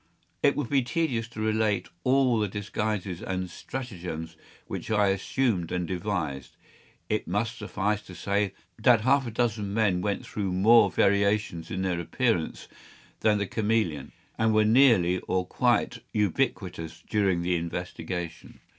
[0.41, 4.35] It would be tedious to relate all the disguises and stratagems
[4.65, 6.55] which I assumed and devised.
[7.07, 11.83] It must suffice to say, that half a dozen men went through more variations in
[11.83, 12.67] their appearance
[13.19, 18.59] than the chameleon, and were nearly or quite ubiquitous during the investigation.